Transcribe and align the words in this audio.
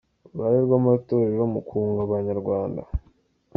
Uruhare 0.29 0.57
rw’ 0.65 0.73
Amatorero 0.79 1.43
mu 1.53 1.61
kunga 1.67 1.99
Abanyarwanda. 2.07 2.81